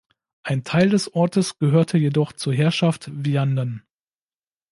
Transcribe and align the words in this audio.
Ein 0.41 0.63
Teil 0.63 0.89
des 0.89 1.13
Ortes 1.13 1.59
gehörte 1.59 1.95
jedoch 1.99 2.33
zur 2.33 2.55
Herrschaft 2.55 3.11
Vianden. 3.23 3.83